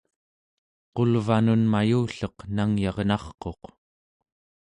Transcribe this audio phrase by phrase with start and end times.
[0.95, 3.43] qulvanun mayulleq nangyarnarquq